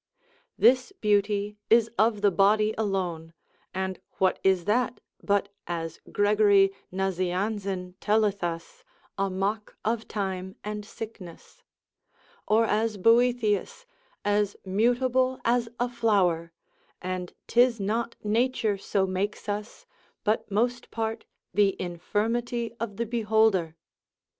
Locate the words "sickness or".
10.83-12.65